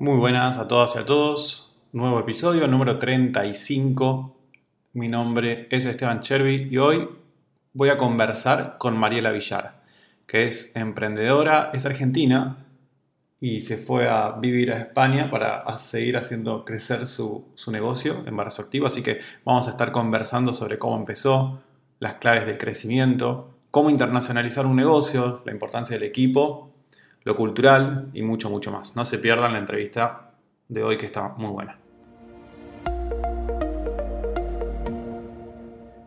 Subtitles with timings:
[0.00, 1.72] Muy buenas a todas y a todos.
[1.92, 4.36] Nuevo episodio, número 35.
[4.94, 7.08] Mi nombre es Esteban Chervi y hoy
[7.72, 9.84] voy a conversar con Mariela Villar,
[10.26, 12.66] que es emprendedora, es argentina
[13.40, 18.62] y se fue a vivir a España para seguir haciendo crecer su, su negocio, embarazo
[18.62, 18.88] activo.
[18.88, 21.62] Así que vamos a estar conversando sobre cómo empezó,
[22.00, 26.73] las claves del crecimiento, cómo internacionalizar un negocio, la importancia del equipo
[27.24, 28.96] lo cultural y mucho, mucho más.
[28.96, 30.30] No se pierdan la entrevista
[30.68, 31.78] de hoy que está muy buena.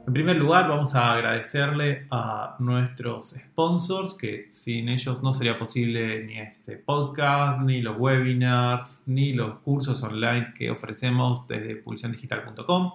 [0.08, 6.24] En primer lugar, vamos a agradecerle a nuestros sponsors, que sin ellos no sería posible
[6.24, 12.94] ni este podcast, ni los webinars, ni los cursos online que ofrecemos desde publicaciondigital.com.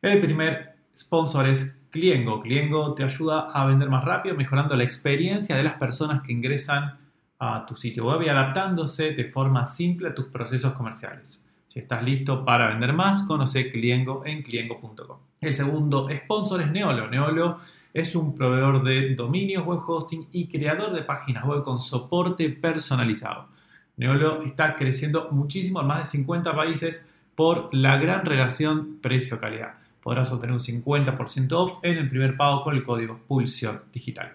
[0.00, 2.40] El primer sponsor es Cliengo.
[2.40, 7.01] Cliengo te ayuda a vender más rápido, mejorando la experiencia de las personas que ingresan
[7.44, 11.42] a tu sitio web y adaptándose de forma simple a tus procesos comerciales.
[11.66, 15.16] Si estás listo para vender más, conoce Cliengo en cliengo.com.
[15.40, 17.08] El segundo sponsor es Neolo.
[17.08, 17.58] Neolo
[17.92, 23.48] es un proveedor de dominios, web hosting y creador de páginas web con soporte personalizado.
[23.96, 29.74] Neolo está creciendo muchísimo en más de 50 países por la gran relación precio-calidad.
[30.00, 34.32] Podrás obtener un 50% off en el primer pago con el código Pulsión Digital.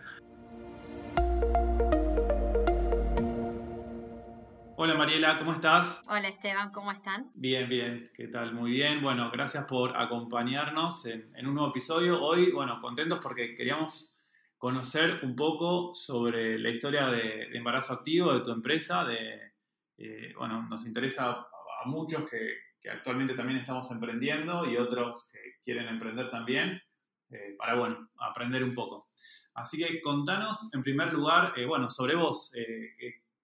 [4.80, 6.06] Hola Mariela, ¿cómo estás?
[6.08, 7.32] Hola Esteban, ¿cómo están?
[7.34, 8.54] Bien, bien, ¿qué tal?
[8.54, 9.02] Muy bien.
[9.02, 12.22] Bueno, gracias por acompañarnos en, un nuevo episodio.
[12.22, 14.24] Hoy, bueno, contentos porque queríamos
[14.56, 19.04] conocer un poco sobre la historia de, embarazo activo de tu empresa.
[19.04, 19.54] De,
[19.98, 25.88] eh, bueno, nos interesa a, muchos que, actualmente también estamos emprendiendo y otros que quieren
[25.88, 26.80] emprender también,
[27.32, 29.10] eh, para, bueno, aprender un poco.
[29.56, 32.54] Así que contanos, en primer lugar, eh, bueno, sobre vos,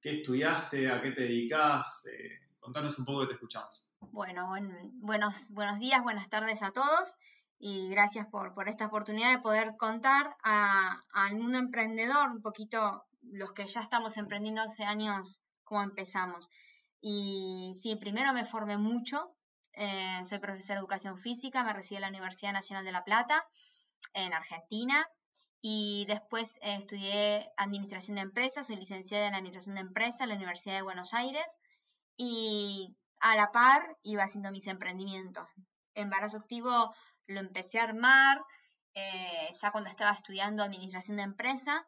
[0.04, 0.92] ¿Qué estudiaste?
[0.92, 2.08] ¿A qué te dedicas?
[2.08, 3.90] Eh, contanos un poco que te escuchamos.
[4.12, 4.54] Bueno,
[4.96, 7.16] buenos, buenos días, buenas tardes a todos
[7.58, 13.66] y gracias por, esta oportunidad de poder contar al mundo emprendedor un poquito los que
[13.66, 16.50] ya estamos emprendiendo hace años, cómo empezamos.
[17.00, 19.34] Y sí, primero me formé mucho,
[19.72, 23.48] eh, soy profesora de educación física, me recibí en la Universidad Nacional de La Plata,
[24.14, 25.08] en Argentina,
[25.66, 30.36] y después eh, estudié Administración de Empresas, soy licenciada en Administración de Empresas en la
[30.36, 31.58] Universidad de Buenos Aires
[32.18, 35.48] y a la par iba haciendo mis emprendimientos.
[35.96, 36.94] Embarazo activo
[37.28, 38.42] lo empecé a armar
[38.94, 41.82] eh, ya cuando estaba estudiando Administración de Empresas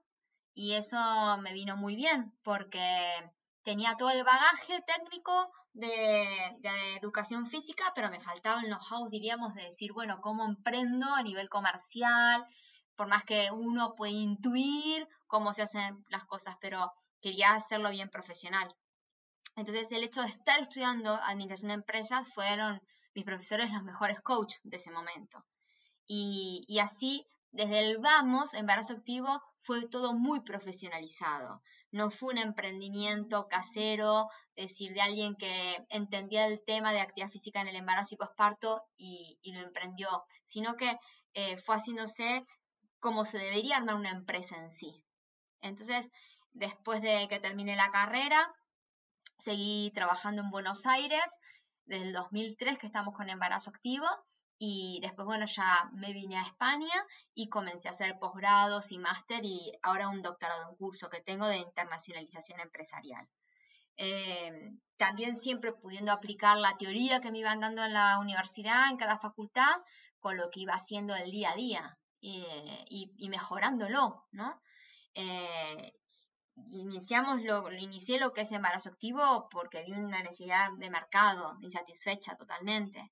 [0.54, 0.98] y eso
[1.42, 3.30] me vino muy bien porque
[3.64, 6.26] tenía todo el bagaje técnico de,
[6.60, 11.24] de, educación física, pero me faltaba el know-how, diríamos, de decir, bueno, cómo emprendo a
[11.24, 12.46] nivel comercial,
[12.96, 16.92] por más que uno puede intuir cómo se hacen las cosas, pero
[17.22, 18.74] quería hacerlo bien profesional.
[19.56, 22.82] Entonces, el hecho de estar estudiando administración de empresas fueron
[23.14, 25.46] mis profesores los mejores coach de ese momento.
[26.06, 31.62] Y, y así, desde el vamos, embarazo activo, fue todo muy profesionalizado.
[31.92, 37.32] No fue un emprendimiento casero, es decir, de alguien que entendía el tema de actividad
[37.32, 40.98] física en el embarazo y posparto y, y lo emprendió, sino que
[41.34, 42.46] eh, fue haciéndose
[43.00, 45.04] cómo se debería armar una empresa en sí.
[45.62, 46.12] Entonces,
[46.54, 48.54] después de que terminé la carrera,
[49.38, 51.26] seguí trabajando en Buenos Aires
[51.86, 54.08] desde el 2003 que estamos con embarazo activo
[54.58, 56.94] y después, bueno, ya me vine a España
[57.34, 61.48] y comencé a hacer posgrados y máster y ahora un doctorado en curso que tengo
[61.48, 63.28] de internacionalización empresarial.
[63.98, 68.98] Eh, también siempre pudiendo aplicar la teoría que me iban dando en la universidad, en
[68.98, 69.76] cada facultad,
[70.20, 71.98] con lo que iba haciendo el día a día.
[72.28, 74.60] Eh, y, mejorándolo, ¿no?
[75.14, 75.94] Eh,
[76.72, 82.36] iniciamos lo, inicié lo que es embarazo activo porque vi una necesidad de mercado insatisfecha
[82.36, 83.12] totalmente.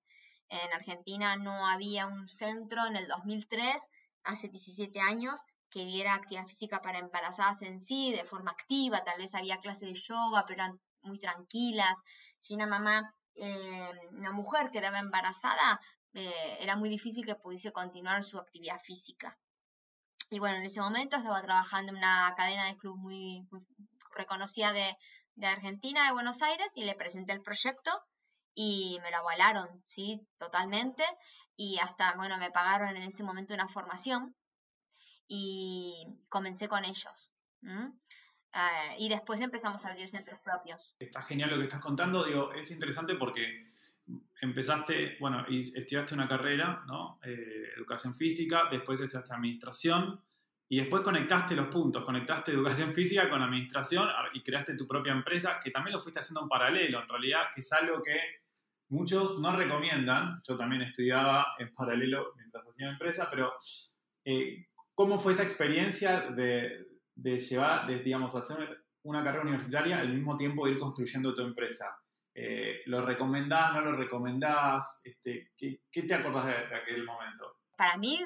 [0.50, 3.88] En Argentina no había un centro en el 2003,
[4.24, 9.20] hace 17 años, que diera actividad física para embarazadas en sí, de forma activa, tal
[9.20, 12.02] vez había clases de yoga, pero eran muy tranquilas.
[12.40, 15.80] Si una mamá, eh, una mujer quedaba embarazada,
[16.14, 19.38] eh, era muy difícil que pudiese continuar su actividad física.
[20.30, 23.48] Y bueno, en ese momento estaba trabajando en una cadena de club muy,
[24.16, 24.96] reconocida de,
[25.46, 27.92] Argentina, de Buenos Aires, y le presenté el proyecto
[28.56, 31.04] y me lo avalaron, sí, totalmente.
[31.56, 34.36] Y hasta, bueno, me pagaron en ese momento una formación
[35.28, 37.32] y comencé con ellos.
[37.64, 40.96] Eh, y después empezamos a abrir centros propios.
[41.00, 43.72] Está genial lo que estás contando, digo, es interesante porque
[44.44, 47.18] empezaste, bueno, y estudiaste una carrera, ¿no?
[47.24, 50.20] Eh, educación física, después estudiaste administración
[50.68, 55.62] y después conectaste los puntos, conectaste educación física con administración y creaste tu propia empresa,
[55.64, 58.20] que también lo fuiste haciendo en paralelo, en realidad, que es algo que
[58.90, 60.42] muchos no recomiendan.
[60.46, 63.54] Yo también estudiaba en paralelo mientras hacía empresa, pero
[64.26, 66.86] eh, ¿cómo fue esa experiencia de,
[67.16, 71.86] de llevar, de, digamos, hacer una carrera universitaria al mismo tiempo ir construyendo tu empresa?
[72.36, 75.02] Eh, ¿Lo recomendás, no lo recomendás?
[75.04, 77.58] Este, ¿qué, ¿qué, te acordás de aquel momento?
[77.78, 78.26] Para mí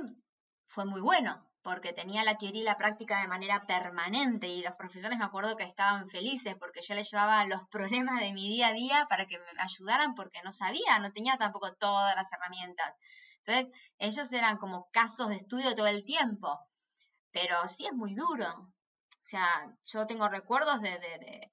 [0.68, 4.76] fue muy bueno, porque tenía la teoría y la práctica de manera permanente y los
[4.76, 8.68] profesores me acuerdo que estaban felices porque yo les llevaba los problemas de mi día
[8.68, 12.94] a día para que me ayudaran porque no sabía, no tenía tampoco todas las herramientas.
[13.44, 16.58] Entonces, ellos eran como casos de estudio todo el tiempo,
[17.32, 18.48] pero sí es muy duro.
[18.50, 19.46] O sea,
[19.86, 21.52] yo tengo recuerdos de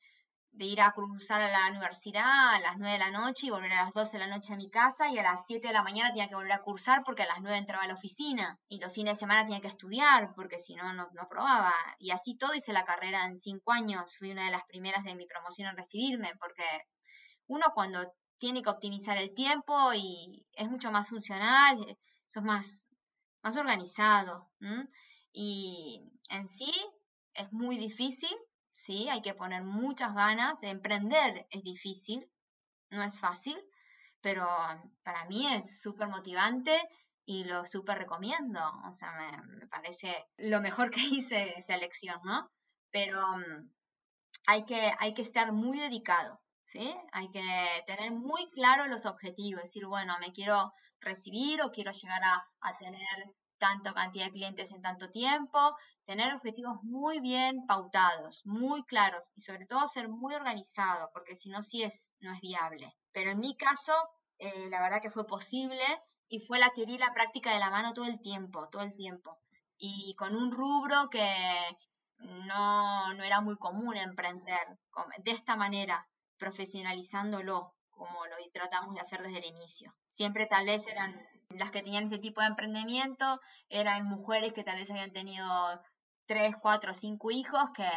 [0.58, 3.84] ir a cruzar a la universidad a las 9 de la noche y volver a
[3.84, 6.10] las 12 de la noche a mi casa y a las 7 de la mañana
[6.10, 8.92] tenía que volver a cursar porque a las 9 entraba a la oficina y los
[8.92, 11.74] fines de semana tenía que estudiar porque si no, no, probaba.
[11.98, 14.16] Y así todo hice la carrera en 5 años.
[14.16, 16.64] Fui una de las primeras de mi promoción en recibirme porque
[17.46, 21.78] uno cuando tiene que optimizar el tiempo y es mucho más funcional,
[22.28, 22.88] sos más,
[23.42, 24.50] más organizado.
[25.32, 26.72] Y en sí
[27.34, 28.30] es muy difícil
[28.84, 29.08] ¿sí?
[29.08, 30.62] Hay que poner muchas ganas.
[30.62, 32.28] Emprender es difícil,
[32.90, 33.56] no es fácil,
[34.20, 34.46] pero
[35.02, 36.76] para mí es súper motivante
[37.24, 38.60] y lo súper recomiendo.
[38.86, 42.50] O sea, me, parece lo mejor que hice esa elección, ¿no?
[42.90, 43.70] Pero mm,
[44.46, 46.94] hay, que, hay que estar muy dedicado, ¿sí?
[47.12, 52.22] Hay que tener muy claro los objetivos, decir, bueno, me quiero recibir o quiero llegar
[52.22, 58.42] a, a tener tanta cantidad de clientes en tanto tiempo, tener objetivos muy bien pautados,
[58.44, 62.40] muy claros y sobre todo ser muy organizado, porque si no, sí es, no es
[62.40, 62.94] viable.
[63.12, 63.92] Pero en mi caso,
[64.38, 65.84] eh, la verdad que fue posible
[66.28, 68.94] y fue la teoría y la práctica de la mano todo el tiempo, todo el
[68.94, 69.38] tiempo.
[69.76, 71.26] Y con un rubro que
[72.18, 74.78] no, no era muy común emprender
[75.18, 76.06] de esta manera,
[76.38, 79.94] profesionalizándolo, como lo tratamos de hacer desde el inicio.
[80.08, 81.14] Siempre tal vez eran
[81.58, 85.46] las que tenían este tipo de emprendimiento, eran mujeres que tal vez habían tenido
[86.26, 87.88] tres, cuatro, cinco hijos que,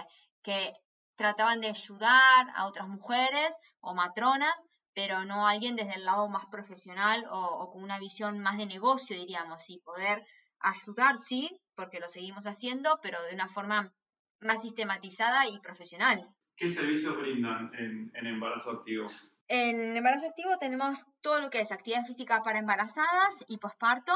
[0.44, 0.74] que
[1.16, 4.54] trataban de ayudar a otras mujeres o matronas,
[4.94, 9.16] pero no alguien desde el lado más profesional o, con una visión más de negocio,
[9.16, 10.26] diríamos, y poder
[10.60, 13.94] ayudar, sí, porque lo seguimos haciendo, pero de una forma
[14.42, 16.28] más sistematizada y profesional.
[16.56, 19.08] ¿Qué servicios brindan en, en embarazo activo?
[19.50, 24.12] En embarazo activo tenemos todo lo que es actividad física para embarazadas y posparto,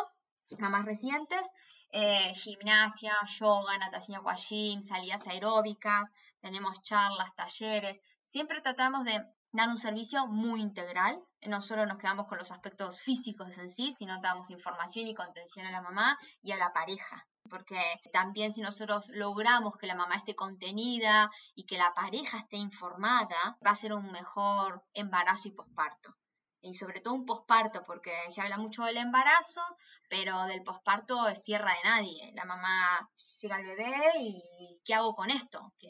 [0.60, 1.48] mamás recientes,
[1.94, 6.10] eh, gimnasia, yoga, natación aquagym, salidas aeróbicas,
[6.42, 8.01] tenemos charlas, talleres.
[8.22, 9.24] Siempre tratamos de
[9.54, 11.22] dar un servicio muy integral.
[11.48, 15.66] No solo nos quedamos con los aspectos físicos en sí, sino damos información y contención
[15.66, 17.25] a la mamá y a la pareja.
[17.49, 17.81] Porque
[18.13, 23.57] también si nosotros logramos que la mamá esté contenida y que la pareja esté informada,
[23.65, 26.15] va a ser un mejor embarazo y posparto
[26.61, 29.61] y sobre todo un posparto, porque se habla mucho del embarazo,
[30.09, 32.31] pero del posparto es tierra de nadie.
[32.35, 33.09] La mamá
[33.41, 35.73] llega al bebé y ¿qué hago con esto?
[35.79, 35.89] Que,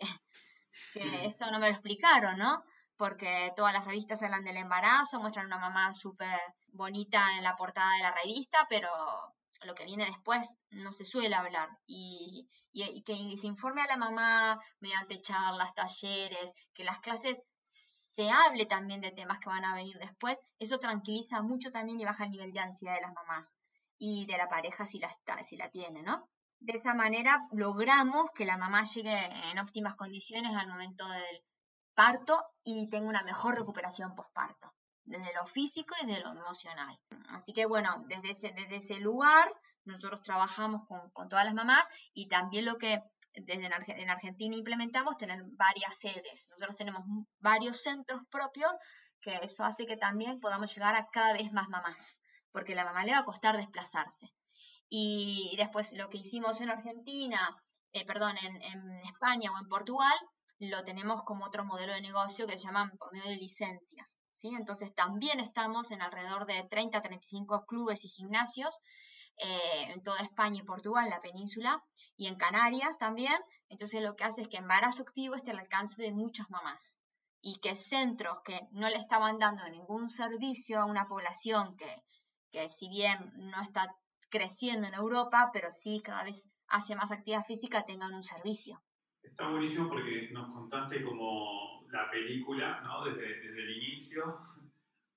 [0.94, 2.64] que esto no me lo explicaron, ¿no?
[2.96, 7.92] Porque todas las revistas hablan del embarazo, muestran una mamá súper bonita en la portada
[7.98, 8.90] de la revista, pero
[9.62, 11.70] lo que viene después no se suele hablar.
[11.86, 17.44] Y, que se informe a la mamá mediante charlas, talleres, que las clases
[18.16, 22.06] se hable también de temas que van a venir después, eso tranquiliza mucho también y
[22.06, 23.56] baja el nivel de ansiedad de las mamás
[23.98, 26.30] y de la pareja si la, si tiene, ¿no?
[26.60, 31.44] De esa manera logramos que la mamá llegue en óptimas condiciones al momento del
[31.94, 34.74] parto y tenga una mejor recuperación postparto,
[35.12, 36.98] desde lo físico y desde lo emocional.
[37.30, 39.52] Así que bueno, desde ese, lugar
[39.86, 43.02] nosotros trabajamos con, con todas las mamás y también lo que
[43.34, 46.48] desde en Argentina implementamos tener varias sedes.
[46.50, 47.04] Nosotros tenemos
[47.40, 48.72] varios centros propios
[49.22, 52.20] que eso hace que también podamos llegar a cada vez más mamás,
[52.52, 54.28] porque a la mamá le va a costar desplazarse.
[54.90, 57.40] Y después lo que hicimos en Argentina,
[57.94, 60.18] eh, perdón, en, en, España o en Portugal,
[60.60, 64.21] lo tenemos como otro modelo de negocio que se llaman por medio de licencias.
[64.42, 64.50] ¿Sí?
[64.58, 68.80] Entonces también estamos en alrededor de 30 a 35 clubes y gimnasios
[69.38, 71.84] eh, en toda España y Portugal, la península,
[72.18, 73.40] y en Canarias también.
[73.70, 77.00] Entonces lo que hace es que embarazo activo esté al alcance de muchas mamás
[77.42, 82.04] y que centros que no le estaban dando ningún servicio a una población que,
[82.52, 83.96] que si bien no está
[84.30, 88.82] creciendo en Europa, pero sí cada vez hace más actividad física, tengan un servicio.
[89.22, 93.06] Está buenísimo porque nos contaste como la película, ¿no?
[93.06, 94.40] Desde, desde el inicio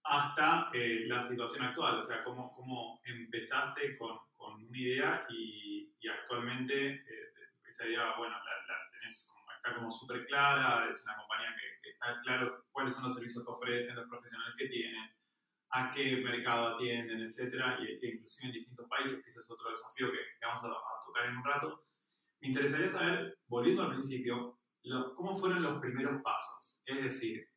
[0.04, 5.94] hasta eh, la situación actual, o sea, cómo, cómo empezaste con, con, una idea y,
[5.98, 7.34] y actualmente eh,
[7.66, 12.20] esa idea, bueno, la, tenés como, está como súper clara, es una compañía que, está
[12.22, 15.10] claro cuáles son los servicios que ofrecen, los profesionales que tienen,
[15.70, 20.12] a qué mercado atienden, etcétera, y, inclusive en distintos países, que ese es otro desafío
[20.12, 21.84] que, vamos a, tocar en un rato.
[22.40, 24.58] Me interesaría saber, volviendo al principio,
[25.16, 26.82] cómo fueron los primeros pasos.
[26.86, 27.48] Es decir,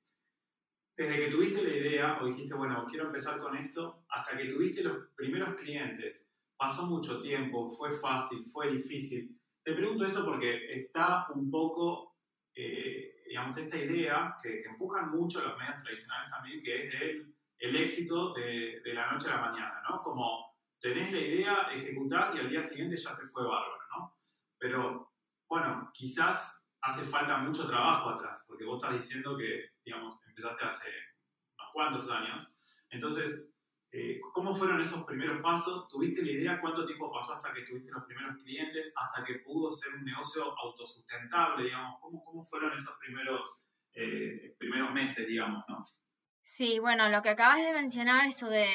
[0.96, 4.84] desde que tuviste la idea o dijiste, bueno, quiero empezar con esto, hasta que tuviste
[4.84, 9.40] los primeros clientes, pasó mucho tiempo, fue fácil, fue difícil.
[9.64, 12.18] Te pregunto esto porque está un poco,
[12.56, 17.76] eh, digamos, esta idea que, empujan mucho los medios tradicionales también, que es del el
[17.76, 20.02] éxito de, de, la noche a la mañana, ¿no?
[20.02, 24.16] Como tenés la idea, ejecutás y al día siguiente ya te fue bárbaro, ¿no?
[24.60, 25.12] Pero,
[25.48, 30.90] bueno, quizás hace falta mucho trabajo atrás, porque vos estás diciendo que, digamos, empezaste hace
[31.58, 32.54] unos cuantos años.
[32.90, 33.54] Entonces,
[33.92, 35.88] eh, ¿cómo fueron esos primeros pasos?
[35.90, 39.72] ¿Tuviste la idea cuánto tiempo pasó hasta que tuviste los primeros clientes, hasta que pudo
[39.72, 42.00] ser un negocio autosustentable, digamos?
[42.02, 45.84] ¿Cómo, cómo fueron esos primeros, eh, primeros meses, digamos, no?
[46.44, 48.68] Sí, bueno, lo que acabas de mencionar, eso de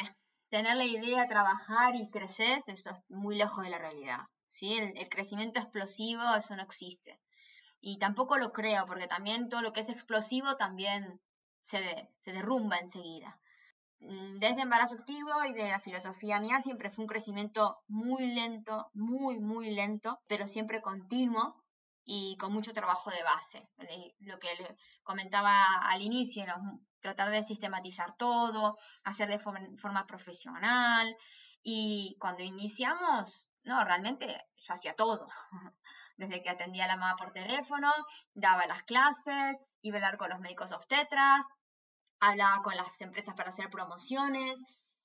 [0.50, 4.20] tener la idea, trabajar y crecer, eso es muy lejos de la realidad.
[4.46, 4.76] ¿sí?
[4.76, 7.18] el crecimiento explosivo, eso no existe.
[7.84, 11.20] Y tampoco lo creo, porque también todo lo que es explosivo también
[11.60, 13.38] se, se derrumba enseguida.
[13.98, 18.88] Mm, desde embarazo activo y de la filosofía mía siempre fue un crecimiento muy lento,
[18.94, 21.62] muy, muy lento, pero siempre continuo
[22.04, 23.68] y con mucho trabajo de base.
[24.20, 24.48] Lo que
[25.02, 26.44] comentaba al inicio,
[27.00, 31.16] tratar de sistematizar todo, hacer de forma profesional.
[31.62, 35.26] Y cuando iniciamos, no, realmente yo hacía todo.
[36.22, 37.92] desde que atendía a la mamá por teléfono,
[38.34, 41.44] daba las clases, iba a hablar con los médicos obstetras,
[42.20, 44.60] hablaba con las empresas para hacer promociones,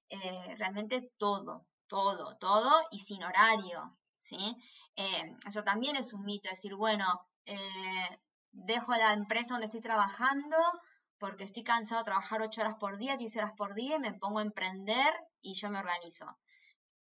[0.10, 4.56] eh, realmente todo, todo, todo y sin horario, ¿sí?
[4.96, 7.06] Eh, eso también es un mito, decir, bueno,
[7.46, 8.20] eh,
[8.52, 10.58] dejo la empresa donde estoy trabajando
[11.18, 14.14] porque estoy cansado de trabajar 8 horas por día, 10 horas por día y me
[14.14, 16.38] pongo a emprender y yo me organizo.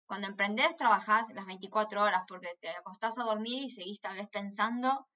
[0.06, 4.28] Cuando emprendés, trabajás las 24 horas porque te acostás a dormir y seguís tal vez
[4.28, 5.06] pensando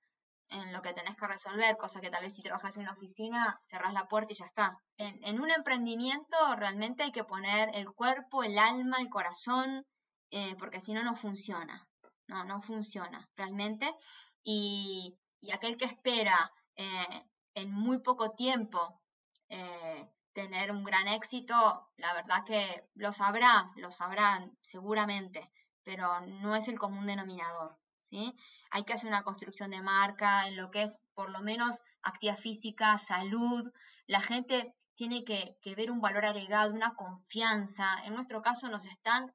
[0.50, 3.58] en lo que tenés que resolver, cosa que tal vez si trabajas en una oficina,
[3.62, 4.78] cerrás la puerta y ya está.
[4.96, 9.84] En, un emprendimiento realmente hay que poner el cuerpo, el alma, el corazón,
[10.30, 11.86] eh, porque si no, no funciona.
[12.26, 13.94] No, no funciona realmente.
[14.42, 15.18] Y,
[15.52, 19.00] aquel que espera eh, en muy poco tiempo
[19.48, 25.50] eh, tener un gran éxito, la verdad que lo sabrá, lo sabrán seguramente,
[25.82, 28.36] pero no es el común denominador, ¿sí?
[28.70, 32.38] Hay que hacer una construcción de marca en lo que es por lo menos actividad
[32.38, 33.68] física, salud.
[34.06, 37.96] La gente tiene que, ver un valor agregado, una confianza.
[38.04, 39.34] En nuestro caso nos están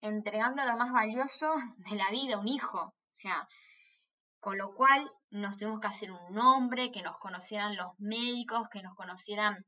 [0.00, 1.52] entregando lo más valioso
[1.90, 2.78] de la vida, un hijo.
[2.82, 3.48] O sea,
[4.38, 8.80] con lo cual nos tuvimos que hacer un nombre, que nos conocieran los médicos, que
[8.80, 9.66] nos conocieran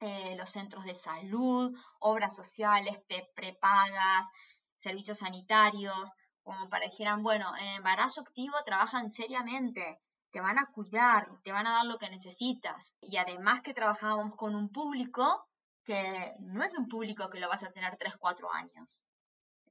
[0.00, 2.98] eh, los centros de salud, obras sociales,
[3.34, 4.28] prepagas,
[4.76, 11.28] servicios sanitarios, como para dijeran, bueno, en embarazo activo trabajan seriamente, te van a cuidar,
[11.44, 12.96] te van a dar lo que necesitas.
[13.02, 15.46] Y además que trabajábamos con un público
[15.84, 19.06] que no es un público que lo vas a tener 3, 4 años.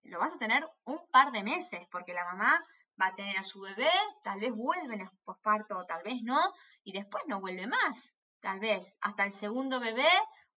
[0.04, 2.64] Lo vas a tener un par de meses, porque la mamá
[3.02, 3.92] va a tener a su bebé,
[4.24, 8.60] tal vez vuelve en el posparto, tal vez no, y después no vuelve más tal
[8.60, 10.10] vez hasta el segundo bebé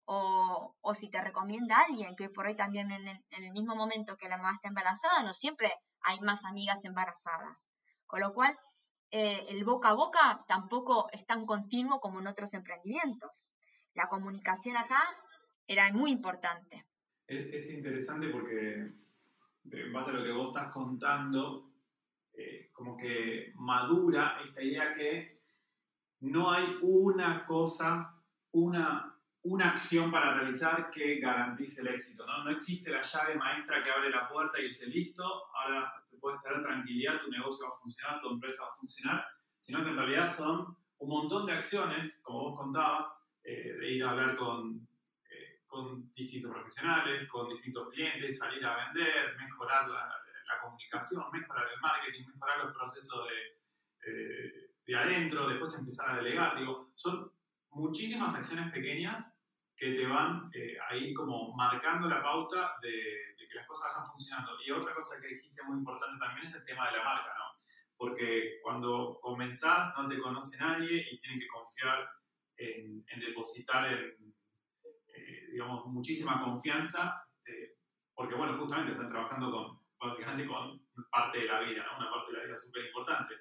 [0.06, 4.30] o, o si te recomienda alguien, que por ahí también en el, mismo momento que
[4.30, 5.72] la mamá está embarazada, no siempre
[6.02, 7.72] hay más amigas embarazadas.
[8.06, 8.58] Con lo cual,
[9.12, 13.52] eh, el boca a boca tampoco es tan continuo como en otros emprendimientos.
[13.94, 15.02] La comunicación acá
[15.68, 16.86] era muy importante.
[17.28, 18.92] Es, interesante porque,
[19.72, 21.72] en base a lo que vos estás contando,
[22.34, 25.38] eh, como que madura esta idea que
[26.22, 28.16] no hay una cosa,
[28.52, 32.26] una, una acción para realizar que garantice el éxito.
[32.26, 32.44] ¿no?
[32.44, 35.24] no existe la llave maestra que abre la puerta y dice, listo,
[35.54, 39.26] ahora te puedes tener tranquilidad, tu negocio va a funcionar, tu empresa va a funcionar,
[39.60, 43.08] sino que en realidad son un montón de acciones, como vos contabas,
[43.44, 44.88] eh, de ir a hablar con,
[45.28, 50.18] eh, con distintos profesionales, con distintos clientes, salir a vender, mejorar la,
[50.62, 54.12] comunicación, mejorar el marketing, mejorar los procesos de...
[54.12, 56.58] Eh, de adentro, después empezar a delegar.
[56.58, 57.32] Digo, son
[57.72, 59.38] muchísimas acciones pequeñas
[59.76, 64.12] que te van eh, a ir como marcando la pauta de, que las cosas vayan
[64.12, 64.52] funcionando.
[64.66, 67.60] Y otra cosa que dijiste muy importante también es el tema de la marca, ¿no?
[67.98, 72.08] Porque cuando comenzás no te conoce nadie y tienen que confiar
[72.58, 74.36] en, depositar en,
[74.84, 77.78] eh, digamos, muchísima confianza, este,
[78.14, 81.98] porque bueno, justamente están trabajando con, básicamente con parte de la vida, ¿no?
[81.98, 83.34] Una parte de la vida súper importante.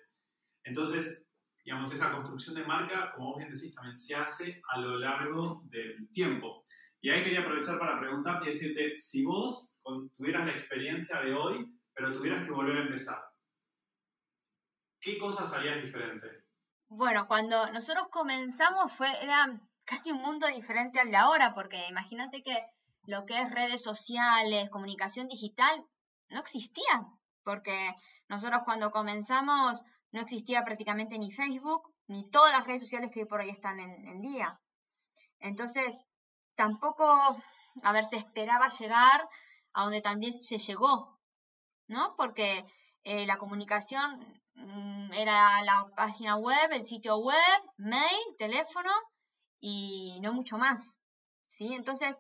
[0.65, 1.30] Entonces,
[1.65, 5.63] digamos, esa construcción de marca, como vos bien decís, también se hace a lo largo
[5.65, 6.65] del tiempo.
[7.01, 9.81] Y ahí quería aprovechar para preguntarte y decirte, si vos
[10.17, 13.19] tuvieras la experiencia de hoy, pero tuvieras que volver a empezar,
[15.01, 16.27] ¿qué cosas harías diferente?
[16.89, 22.43] Bueno, cuando nosotros comenzamos fue, era casi un mundo diferente al de ahora, porque imagínate
[22.43, 22.57] que
[23.05, 25.85] lo que es redes sociales, comunicación digital,
[26.29, 27.07] no existía,
[27.45, 27.95] porque
[28.29, 33.27] nosotros cuando comenzamos no existía prácticamente ni Facebook, ni todas las redes sociales que hoy
[33.27, 34.61] por hoy están en, en día.
[35.39, 36.05] Entonces,
[36.55, 37.05] tampoco,
[37.83, 39.29] a ver, se esperaba llegar
[39.73, 41.19] a donde también se llegó,
[41.87, 42.15] ¿no?
[42.17, 42.65] Porque
[43.05, 44.21] eh, la comunicación
[44.55, 48.91] mm, era la página web, el sitio web, mail, teléfono
[49.61, 51.01] y no mucho más,
[51.47, 51.73] ¿sí?
[51.75, 52.19] Entonces,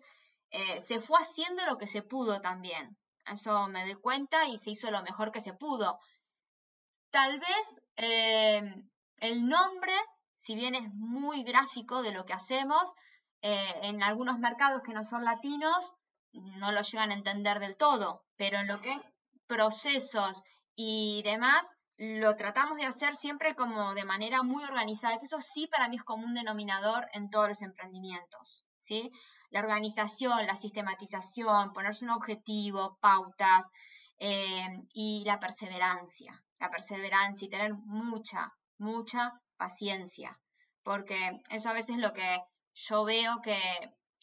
[0.51, 2.97] eh, se fue haciendo lo que se pudo también.
[3.27, 5.99] Eso me doy cuenta y se hizo lo mejor que se pudo.
[7.11, 8.62] Tal vez eh,
[9.19, 9.93] el nombre,
[10.35, 12.93] si bien es muy gráfico de lo que hacemos,
[13.43, 15.95] eh, en algunos mercados que no son latinos
[16.33, 19.12] no lo llegan a entender del todo, pero en lo que es
[19.47, 20.43] procesos
[20.75, 25.67] y demás, lo tratamos de hacer siempre como de manera muy organizada, que eso sí
[25.67, 29.11] para mí es como un denominador en todos los emprendimientos, ¿sí?
[29.50, 33.69] La organización, la sistematización, ponerse un objetivo, pautas
[34.19, 40.38] eh, y la perseverancia, la perseverancia y tener mucha, mucha paciencia,
[40.83, 42.38] porque eso a veces es lo que
[42.75, 43.59] yo veo que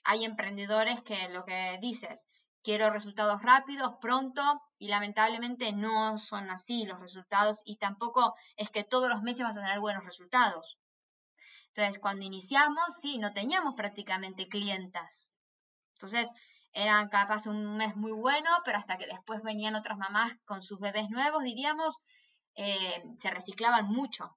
[0.03, 2.25] hay emprendedores que lo que dices,
[2.63, 4.41] quiero resultados rápidos, pronto,
[4.77, 9.57] y lamentablemente no son así los resultados y tampoco es que todos los meses vas
[9.57, 10.77] a tener buenos resultados.
[11.67, 15.33] Entonces, cuando iniciamos, sí, no teníamos prácticamente clientas.
[15.93, 16.29] Entonces,
[16.73, 20.79] eran capaz un mes muy bueno, pero hasta que después venían otras mamás con sus
[20.79, 21.97] bebés nuevos, diríamos,
[22.57, 24.35] eh, se reciclaban mucho.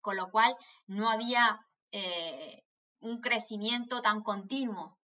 [0.00, 0.54] Con lo cual,
[0.86, 1.58] no había
[1.90, 2.62] eh,
[3.00, 4.98] un crecimiento tan continuo.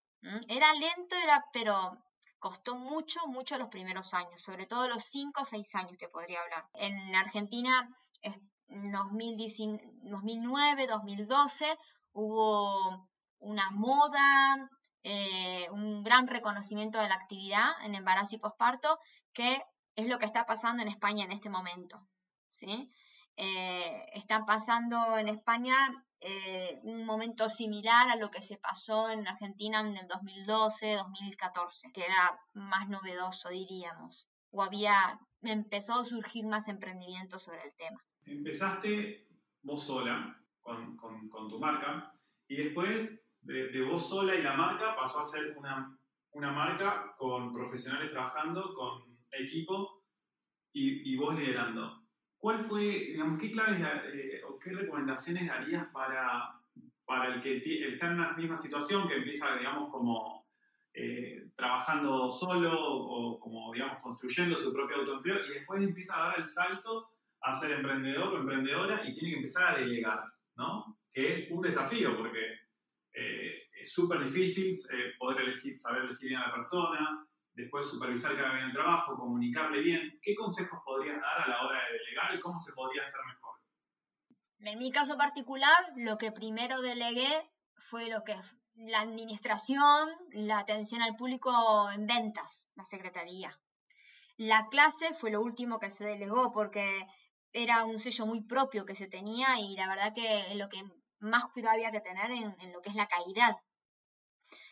[0.49, 1.97] Era lento, era, pero
[2.39, 6.43] costó mucho, mucho los primeros años, sobre todo los 5 o 6 años te podría
[6.43, 6.67] hablar.
[6.75, 7.89] En Argentina,
[8.23, 11.79] en 2009, 2012,
[12.13, 13.09] hubo
[13.39, 14.69] una moda,
[15.03, 18.99] eh, un gran reconocimiento de la actividad en embarazo y posparto,
[19.33, 19.63] que
[19.95, 22.07] es lo que está pasando en España en este momento.
[22.49, 22.91] ¿sí?
[23.37, 25.75] Eh, están pasando en España
[26.21, 31.93] eh, un momento similar a lo que se pasó en Argentina en el 2012, 2014,
[31.93, 37.99] que era más novedoso, diríamos, o había, empezó a surgir más emprendimiento sobre el tema.
[38.27, 39.27] Empezaste
[39.63, 42.13] vos sola con, con, tu marca
[42.47, 45.99] y después de, vos sola y la marca pasó a ser una,
[46.33, 50.03] una marca con profesionales trabajando, con equipo
[50.73, 52.01] y, y vos liderando.
[52.41, 56.59] ¿Cuál fue, digamos, qué claves eh, o qué recomendaciones darías para,
[57.05, 57.59] para el que
[57.93, 60.47] está en una misma situación, que empieza, digamos, como
[60.95, 66.39] eh, trabajando solo o como, digamos, construyendo su propio autoempleo y después empieza a dar
[66.39, 67.11] el salto
[67.43, 70.25] a ser emprendedor o emprendedora y tiene que empezar a delegar,
[70.57, 70.99] ¿no?
[71.13, 72.41] Que es un desafío porque
[73.13, 74.75] eh, es súper difícil
[75.19, 79.17] poder elegir, saber elegir bien a la persona, después supervisar que haga bien el trabajo,
[79.17, 80.19] comunicarle bien.
[80.23, 83.55] ¿Qué consejos podrías dar a la hora de delegar y cómo se podría hacer mejor?
[84.61, 88.37] En mi caso particular, lo que primero delegué fue lo que
[88.75, 93.59] la administración, la atención al público en ventas, la secretaría.
[94.37, 97.07] La clase fue lo último que se delegó porque
[97.53, 100.83] era un sello muy propio que se tenía y la verdad que lo que
[101.19, 103.57] más cuidado había que tener en, en lo que es la calidad.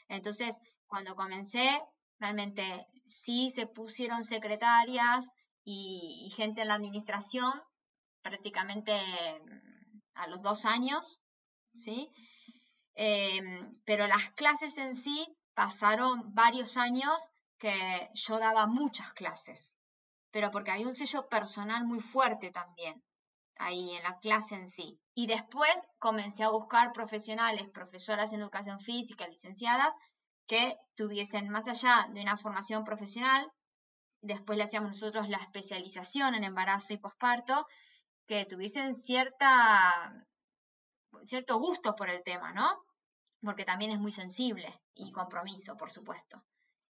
[0.08, 1.82] Entonces, cuando comencé,
[2.18, 5.32] Realmente sí se pusieron secretarias
[5.64, 7.52] y, gente en la administración
[8.22, 11.20] prácticamente mm, a los dos años,
[11.72, 12.10] ¿sí?
[12.94, 19.76] Em, pero las clases en sí pasaron varios años que yo daba muchas clases,
[20.30, 23.02] pero porque había un sello personal muy fuerte también
[23.58, 24.98] ahí en la clase en sí.
[25.14, 29.92] Y después comencé a buscar profesionales, profesoras en educación física, licenciadas,
[30.48, 33.46] que tuviesen más allá de una formación profesional,
[34.22, 37.66] después le hacíamos nosotros la especialización en embarazo y posparto,
[38.26, 40.26] que tuviesen cierta,
[41.24, 42.68] cierto gusto por el tema, ¿no?
[43.42, 46.42] Porque también es muy sensible y compromiso, por supuesto.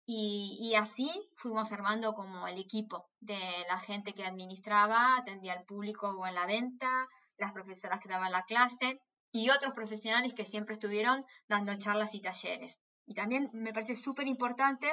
[0.05, 5.65] Y, y, así fuimos armando como el equipo de la gente que administraba, atendía al
[5.65, 10.45] público o en la venta, las profesoras que daban la clase y otros profesionales que
[10.45, 12.79] siempre estuvieron dando charlas y talleres.
[13.05, 14.91] Y también me parece súper importante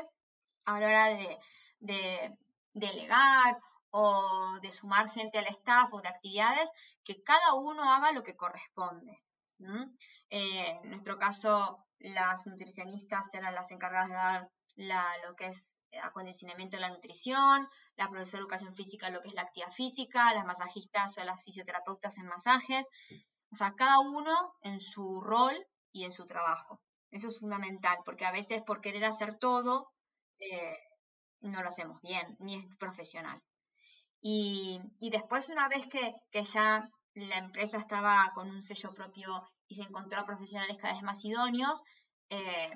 [0.65, 1.07] a la hora
[1.81, 2.37] de,
[2.75, 3.59] delegar
[3.91, 6.71] o de sumar gente al staff o de actividades,
[7.05, 9.19] que cada uno haga lo que corresponde.
[10.31, 14.51] Eh, en nuestro caso, las nutricionistas eran las encargadas de dar
[15.27, 19.35] lo que es acondicionamiento de la nutrición, la profesora de educación física lo que es
[19.35, 22.89] la actividad física, las masajistas o las fisioterapeutas en masajes.
[23.51, 25.55] O sea, cada uno en su rol
[25.93, 26.81] y en su trabajo.
[27.13, 29.93] Eso es fundamental, porque a veces por querer hacer todo,
[30.39, 30.77] eh,
[31.41, 33.41] no lo hacemos bien, ni es profesional.
[34.21, 39.83] Y, después, una vez que, ya la empresa estaba con un sello propio y se
[39.83, 41.83] encontró a profesionales cada vez más idóneos,
[42.31, 42.71] eh,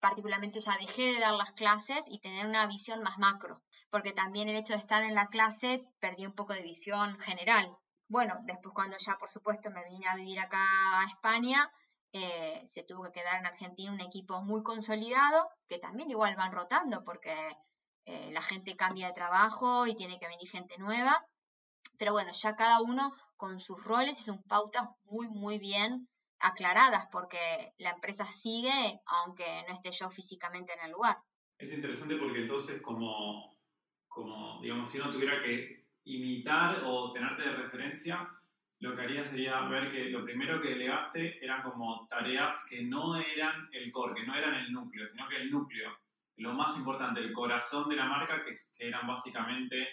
[0.00, 4.48] particularmente ya dejé de dar las clases y tener una visión más macro, porque también
[4.48, 7.76] el hecho de estar en la clase perdí un poco de visión general.
[8.08, 10.62] Bueno, después cuando ya por supuesto me vine a vivir acá
[11.00, 11.70] a España,
[12.16, 16.52] eh, se tuvo que quedar en Argentina un equipo muy consolidado, que también igual van
[16.52, 17.34] rotando porque
[18.04, 21.26] eh, la gente cambia de trabajo y tiene que venir gente nueva.
[21.98, 27.08] Pero bueno, ya cada uno con sus roles y sus pautas muy, muy bien aclaradas,
[27.10, 31.18] porque la empresa sigue aunque no esté yo físicamente en el lugar.
[31.58, 33.56] Es interesante porque entonces como,
[34.06, 38.30] como digamos, si uno tuviera que imitar o tenerte de referencia,
[38.80, 43.16] lo que haría sería ver que lo primero que delegaste eran como tareas que no
[43.16, 45.96] eran el core, que no eran el núcleo, sino que el núcleo,
[46.36, 49.88] lo más importante, el corazón de la marca, que, eran básicamente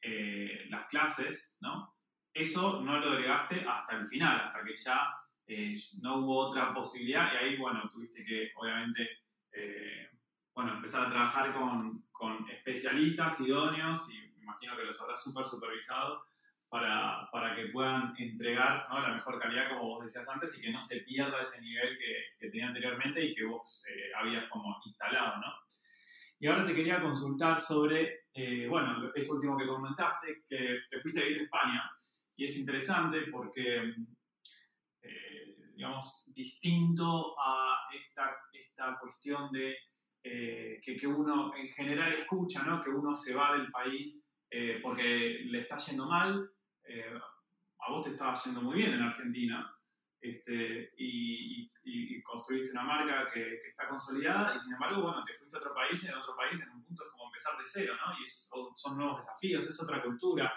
[0.00, 1.94] eh, las clases, ¿no?
[2.32, 5.14] Eso no lo delegaste hasta el final, hasta que ya
[5.46, 9.08] eh, no hubo otra posibilidad y ahí, bueno, tuviste que, obviamente,
[9.52, 10.08] eh,
[10.54, 15.46] bueno, empezar a trabajar con, con especialistas idóneos y me imagino que los habrás súper
[15.46, 16.24] supervisado
[16.74, 19.00] para, para que puedan entregar ¿no?
[19.00, 22.16] la mejor calidad, como vos decías antes, y que no se pierda ese nivel que,
[22.36, 25.54] que tenía anteriormente y que vos eh, habías como instalado, ¿no?
[26.40, 31.20] Y ahora te quería consultar sobre, eh, bueno, esto último que comentaste, que te fuiste
[31.20, 31.90] a vivir a España,
[32.34, 33.94] y es interesante porque,
[35.00, 39.76] eh, digamos, distinto a esta, esta cuestión de
[40.20, 42.82] que, que, uno en general escucha, ¿no?
[42.82, 44.26] Que uno se va del país
[44.82, 46.53] porque le está yendo mal
[46.86, 47.18] eh,
[47.78, 49.74] a vos te estaba yendo muy bien en Argentina
[50.20, 51.70] este, y,
[52.22, 56.02] construiste una marca que, está consolidada y sin embargo, bueno, te fuiste a otro país
[56.02, 58.12] y en otro país en un punto es como empezar de cero, ¿no?
[58.18, 60.52] Y son nuevos desafíos, es otra cultura.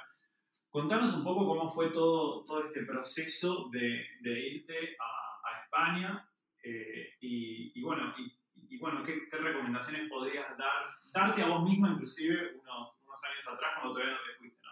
[0.70, 6.30] Contanos un poco cómo fue todo, todo este proceso de, de irte a, a España
[6.64, 12.56] eh, y, bueno, y, bueno ¿qué, ¿qué, recomendaciones podrías dar, darte a vos misma inclusive
[12.56, 14.67] unos, unos años atrás cuando todavía no te fuiste?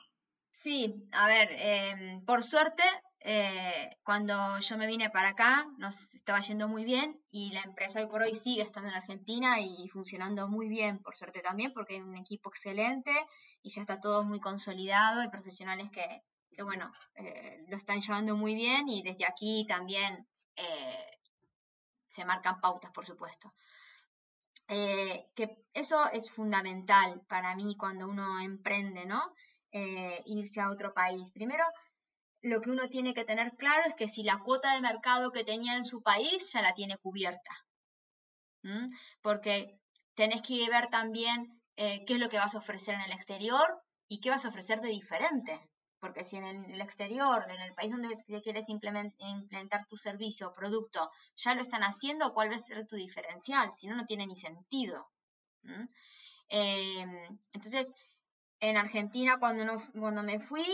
[0.65, 2.81] Sí, a ver, em, por suerte,
[3.19, 7.99] eh, cuando yo me vine para acá, nos estaba yendo muy bien y la empresa
[7.99, 11.93] hoy por hoy sigue estando en Argentina y funcionando muy bien, por suerte también, porque
[11.93, 13.11] hay un equipo excelente
[13.61, 18.35] y ya está todo muy consolidado y profesionales que, que bueno, eh, lo están llevando
[18.35, 21.19] muy bien y desde aquí también eh,
[22.07, 23.53] se marcan pautas, por supuesto.
[24.67, 29.21] que eso es fundamental para mí cuando uno emprende, ¿no?
[29.71, 31.31] Eh, irse a otro país.
[31.31, 31.63] Primero,
[32.41, 35.43] lo que uno tiene que tener claro es que si la cuota de mercado que
[35.43, 37.51] tenía en su país ya la tiene cubierta.
[39.21, 39.79] Porque
[40.15, 43.81] tenés que ver también eh, qué es lo que vas a ofrecer en el exterior
[44.07, 45.59] y qué vas a ofrecer de diferente.
[45.99, 51.09] Porque si en el exterior, en el país donde quieres implementar tu servicio o producto,
[51.35, 53.73] ya lo están haciendo, ¿cuál va a ser tu diferencial?
[53.73, 55.07] Si no, no tiene ni sentido.
[56.47, 57.91] Em, entonces,
[58.59, 60.65] en Argentina cuando, no, cuando me fui,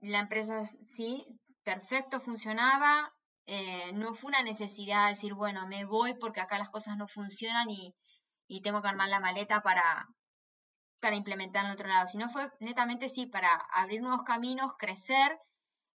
[0.00, 1.26] la empresa sí,
[1.64, 3.12] perfecto, funcionaba.
[3.46, 7.06] Eh, no fue una necesidad de decir, bueno, me voy porque acá las cosas no
[7.06, 7.94] funcionan y,
[8.62, 10.06] tengo que armar la maleta para,
[11.00, 15.36] para implementar en otro lado, sino fue netamente sí, para abrir nuevos caminos, crecer,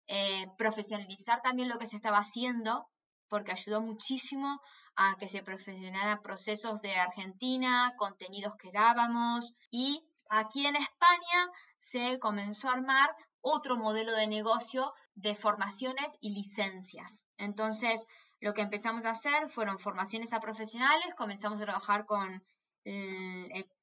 [0.07, 2.87] eh, profesionalizar también lo que se estaba haciendo,
[3.29, 4.59] porque ayudó muchísimo
[4.95, 12.17] a que se profesionaran procesos de Argentina, contenidos que dábamos y Aquí en España se
[12.19, 17.25] comenzó a armar otro modelo de negocio de formaciones y licencias.
[17.35, 18.05] Entonces,
[18.39, 22.41] lo que empezamos a hacer fueron formaciones a profesionales, comenzamos a trabajar con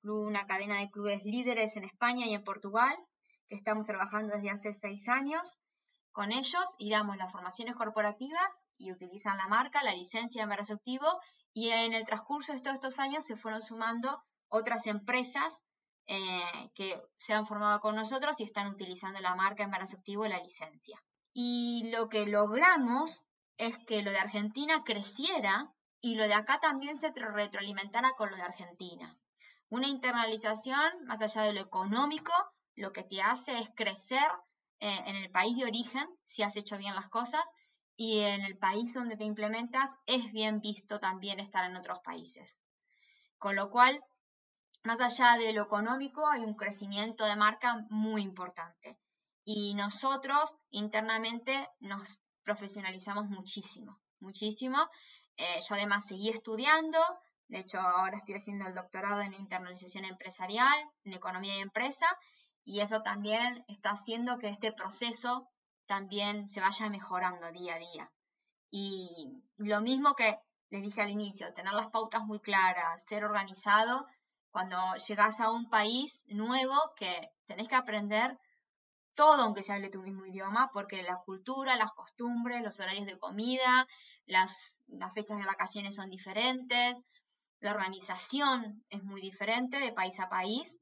[0.03, 2.97] una cadena de clubes líderes en España y en Portugal,
[3.47, 5.61] que estamos trabajando desde hace seis años
[6.13, 10.73] con ellos y damos las formaciones corporativas y utilizan la marca, la licencia de embarazo
[10.73, 11.21] activo
[11.53, 15.63] y en el transcurso de todos estos años se fueron sumando otras empresas
[16.11, 20.31] eh, que se han formado con nosotros y están utilizando la marca Embarazo Activo y
[20.31, 20.99] la licencia.
[21.35, 23.23] Y lo que logramos
[23.59, 28.37] es que lo de Argentina creciera y lo de acá también se retroalimentara con lo
[28.37, 29.19] de Argentina.
[29.69, 32.33] Una internalización, más allá de lo económico,
[32.75, 34.27] lo que te hace es crecer
[34.81, 37.43] eh, en el país de origen, si has hecho bien las cosas,
[37.97, 42.63] y en el país donde te implementas es bien visto también estar en otros países.
[43.37, 44.03] Con lo cual,
[44.89, 48.99] más allá de lo económico, hay un crecimiento de marca muy importante.
[49.45, 54.79] Y nosotros internamente nos profesionalizamos muchísimo, muchísimo.
[55.37, 56.99] Eh, yo además seguí estudiando,
[57.49, 62.07] de hecho ahora estoy haciendo el doctorado en internalización empresarial, en economía y empresa,
[62.65, 65.51] y eso también está haciendo que este proceso
[65.87, 68.13] también se vaya mejorando día a día.
[68.71, 70.39] Y lo mismo que
[70.71, 74.07] les dije al inicio, tener las pautas muy claras, ser organizado,
[74.51, 78.39] cuando llegas a un país nuevo que tenés que aprender
[79.15, 83.19] todo aunque se hable tu mismo idioma, porque la cultura, las costumbres, los horarios de
[83.19, 83.87] comida,
[84.27, 86.95] las, fechas de vacaciones son diferentes,
[87.59, 90.79] la organización es muy diferente de país a país.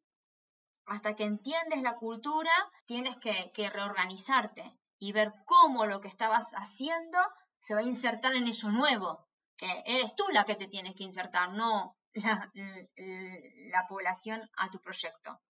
[0.85, 2.52] Hasta que entiendes la cultura,
[2.85, 7.18] tienes que reorganizarte y ver cómo lo que estabas haciendo
[7.59, 9.26] se va a insertar en eso nuevo,
[9.57, 14.81] que eres tú la que te tienes que insertar, no la, la, población a tu
[14.81, 15.40] proyecto.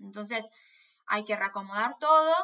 [0.00, 0.48] Entonces,
[1.06, 2.34] hay que reacomodar todo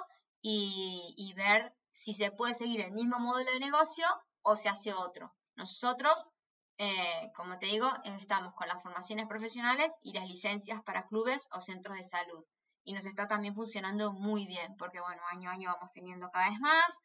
[0.40, 4.06] y, y, ver si se puede seguir el mismo modelo de negocio
[4.42, 5.34] o se hace otro.
[5.56, 6.30] Nosotros,
[6.78, 11.60] eh, como te digo, estamos con las formaciones profesionales y las licencias para clubes o
[11.60, 12.44] centros de salud
[12.84, 16.50] y nos está también funcionando muy bien, porque bueno, año a año vamos teniendo cada
[16.50, 16.98] vez más,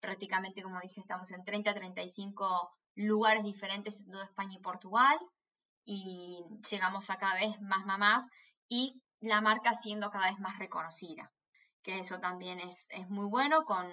[0.00, 5.18] prácticamente como dije, estamos en 30, 35 lugares diferentes en toda España y Portugal,
[5.92, 6.38] y
[6.70, 8.28] llegamos a cada vez más mamás
[8.68, 11.32] y la marca siendo cada vez más reconocida,
[11.82, 13.84] que eso también es, es muy bueno, con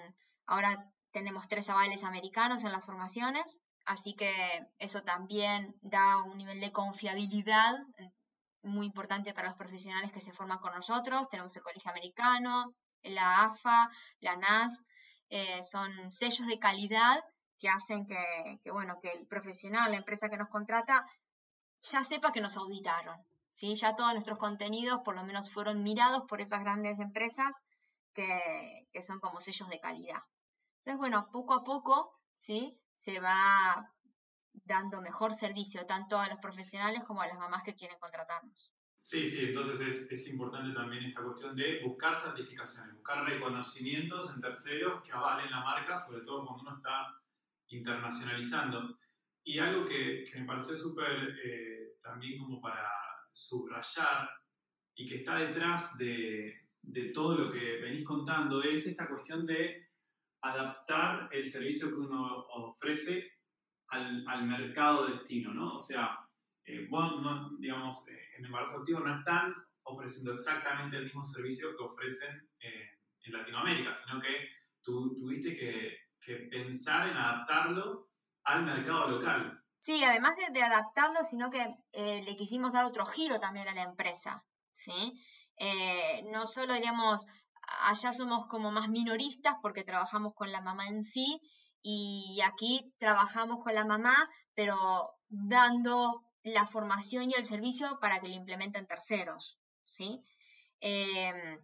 [0.46, 4.32] ahora tenemos tres avales americanos en las formaciones, así que
[4.78, 7.74] eso también da un nivel de confiabilidad
[8.62, 11.28] muy importante para los profesionales que se forman con nosotros.
[11.30, 14.80] Tenemos el Colegio Americano, la AFA, la NASP,
[15.30, 17.24] eh, son sellos de calidad
[17.58, 21.04] que hacen que, bueno, que el profesional, la empresa que nos contrata,
[21.80, 23.24] ya sepa que nos auditaron.
[23.50, 23.74] ¿sí?
[23.74, 27.54] Ya todos nuestros contenidos por lo menos fueron mirados por esas grandes empresas
[28.12, 30.22] que, que son como sellos de calidad.
[30.78, 32.78] Entonces, bueno, poco a poco ¿sí?
[32.94, 33.92] se va
[34.64, 38.72] dando mejor servicio tanto a los profesionales como a las mamás que quieren contratarnos.
[39.00, 44.40] Sí, sí, entonces es, es, importante también esta cuestión de buscar certificaciones, buscar reconocimientos en
[44.40, 47.06] terceros que avalen la marca, sobre todo cuando uno está
[47.68, 48.96] internacionalizando.
[49.48, 52.86] Y algo que, que me pareció súper eh, también como para
[53.32, 54.28] subrayar
[54.94, 59.88] y que está detrás de, de todo lo que venís contando es esta cuestión de
[60.42, 63.38] adaptar el servicio que uno ofrece
[63.88, 65.76] al, al mercado de destino, ¿no?
[65.76, 66.18] O sea,
[66.66, 71.84] eh, no, digamos, eh, en embarazo activo no están ofreciendo exactamente el mismo servicio que
[71.84, 72.90] ofrecen eh,
[73.22, 74.50] en Latinoamérica, sino que
[74.82, 78.07] tú tuviste que, que, pensar en adaptarlo
[78.44, 79.62] al mercado local.
[79.78, 83.82] Sí, además de, adaptarlo, sino que eh, le quisimos dar otro giro también a la
[83.82, 85.24] empresa, ¿sí?
[86.30, 87.20] no solo, diríamos,
[87.82, 91.40] allá somos como más minoristas porque trabajamos con la mamá en sí,
[91.82, 94.14] y aquí trabajamos con la mamá,
[94.54, 100.22] pero dando la formación y el servicio para que lo implementen terceros, ¿sí?
[100.80, 101.58] Em,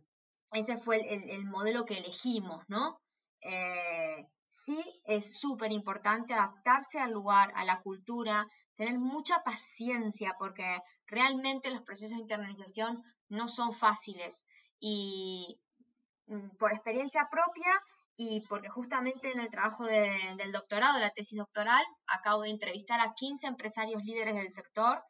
[0.53, 3.01] ese fue el, modelo que elegimos, ¿no?
[3.41, 4.27] Eh,
[4.65, 11.71] sí, es súper importante adaptarse al lugar, a la cultura, tener mucha paciencia porque realmente
[11.71, 14.45] los procesos de internalización no son fáciles.
[14.79, 15.61] Y
[16.27, 17.81] mm, por experiencia propia
[18.17, 23.15] y porque justamente en el trabajo del doctorado, la tesis doctoral, acabo de entrevistar a
[23.15, 25.03] 15 empresarios líderes del sector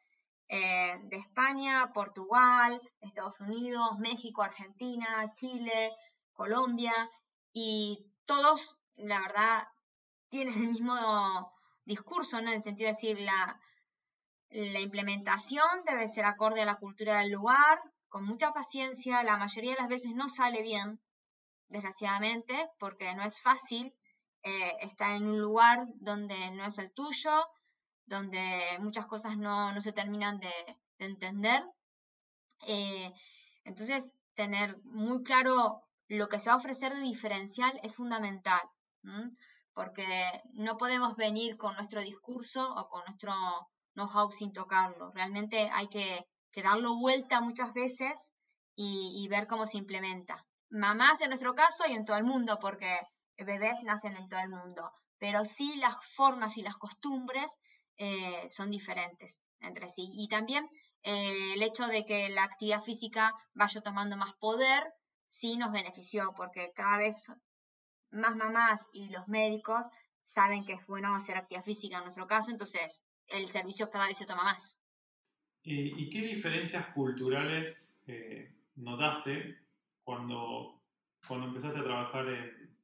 [0.47, 5.91] eh, de España, Portugal, Estados Unidos, México, Argentina, Chile,
[6.33, 6.93] Colombia,
[7.55, 9.67] y todos, la verdad,
[10.29, 11.51] tienen el mismo
[11.85, 12.49] discurso, ¿no?
[12.49, 13.59] En el sentido de decir, la,
[14.49, 17.79] la implementación debe ser acorde a la cultura del lugar,
[18.09, 20.99] con mucha paciencia, la mayoría de las veces no sale bien,
[21.67, 23.93] desgraciadamente, porque no es fácil
[24.43, 27.31] eh, estar en un lugar donde no es el tuyo,
[28.05, 30.53] donde muchas cosas no, se terminan de,
[30.99, 31.61] entender.
[32.67, 33.11] Eh,
[33.63, 38.61] entonces, tener muy claro lo que se va a ofrecer de diferencial es fundamental,
[39.73, 40.05] porque
[40.53, 43.33] no podemos venir con nuestro discurso o con nuestro
[43.93, 45.11] know-how sin tocarlo.
[45.13, 46.25] Realmente hay que,
[46.63, 48.31] darlo vuelta muchas veces
[48.75, 52.99] y ver cómo se implementa mamás en nuestro caso y en todo el mundo, porque
[53.37, 57.51] bebés nacen en todo el mundo, pero sí las formas y las costumbres
[57.97, 60.09] eh, son diferentes entre sí.
[60.13, 60.67] Y también
[61.03, 64.83] eh, el hecho de que la actividad física vaya tomando más poder
[65.25, 67.27] sí nos benefició porque cada vez
[68.15, 69.85] más mamás y los médicos
[70.21, 74.17] saben que es bueno hacer actividad física en nuestro caso, entonces el servicio cada vez
[74.17, 74.79] se toma más.
[75.63, 79.57] ¿Y, qué diferencias culturales eh, notaste
[80.03, 80.83] cuando,
[81.27, 82.25] cuando empezaste a trabajar,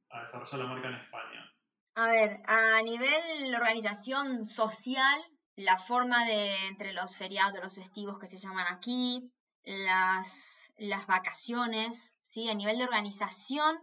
[0.10, 1.52] a desarrollar la marca en España?
[1.96, 5.22] A ver, a nivel organización social,
[5.56, 9.32] la forma de entre los feriados, los festivos que se llaman aquí,
[9.64, 12.50] las, las vacaciones, ¿sí?
[12.50, 13.78] a nivel de organización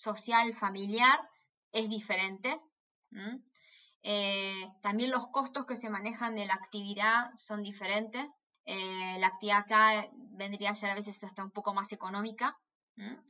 [0.00, 1.18] social familiar
[1.72, 2.58] es diferente.
[4.02, 8.44] Eh, también los costos que se manejan de la actividad son diferentes.
[8.64, 12.56] Eh, la actividad acá vendría a ser a veces hasta un poco más económica,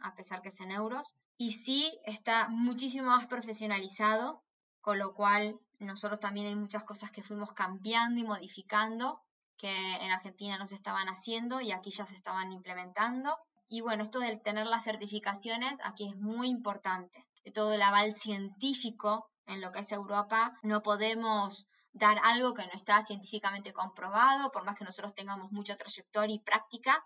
[0.00, 1.14] a pesar que es en euros.
[1.36, 4.42] Y sí está muchísimo más profesionalizado,
[4.80, 9.20] con lo cual nosotros también hay muchas cosas que fuimos cambiando y modificando
[9.56, 13.36] que en Argentina no se estaban haciendo y aquí ya se estaban implementando.
[13.72, 17.24] Y bueno, esto de tener las certificaciones aquí es muy importante.
[17.44, 22.66] De todo el aval científico en lo que es Europa, no podemos dar algo que
[22.66, 27.00] no está científicamente comprobado, por más que nosotros tengamos mucha trayectoria y práctica,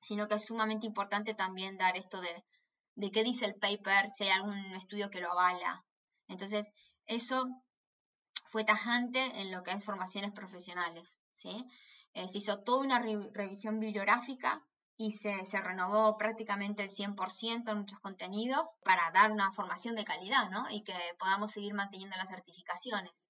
[0.00, 2.44] sino que es sumamente importante también dar esto de,
[2.94, 5.84] de qué dice el paper, si hay algún estudio que lo avala.
[6.28, 6.70] Entonces,
[7.04, 7.46] eso
[8.46, 11.20] fue tajante en lo que es formaciones profesionales.
[11.34, 11.66] ¿sí?
[12.14, 13.02] Eh, se hizo toda una
[13.34, 14.66] revisión bibliográfica
[15.00, 20.50] y se, renovó prácticamente el 100% en muchos contenidos para dar una formación de calidad
[20.50, 20.66] ¿no?
[20.68, 23.26] y que podamos seguir manteniendo las certificaciones.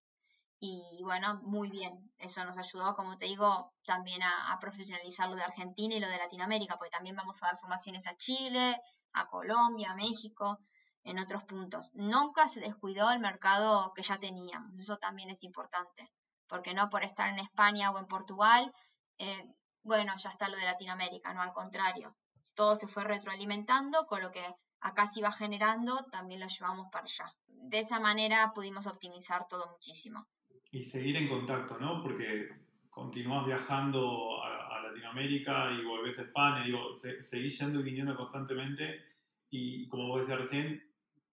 [0.59, 5.37] Y bueno, muy bien, eso nos ayudó, como te digo, también a, a profesionalizar lo
[5.37, 8.77] de Argentina y lo de Latinoamérica, porque también vamos a dar formaciones a Chile,
[9.13, 10.59] a Colombia, a México,
[11.05, 11.89] en otros puntos.
[11.93, 16.11] Nunca se descuidó el mercado que ya teníamos, eso también es importante,
[16.49, 18.73] porque no por estar en España o en Portugal,
[19.19, 19.45] eh,
[19.91, 22.15] bueno, ya está lo de Latinoamérica, no al contrario.
[22.55, 24.41] Todo se fue retroalimentando, con lo que
[24.81, 27.35] acá se iba generando, también lo llevamos para allá.
[27.49, 30.29] De esa manera pudimos optimizar todo muchísimo.
[30.71, 32.05] Y seguir en contacto, ¿no?
[32.05, 32.51] Porque
[32.89, 39.05] continúas viajando a, Latinoamérica y volvés a España, digo, seguís yendo y viniendo constantemente
[39.51, 40.83] y como vos decías recién,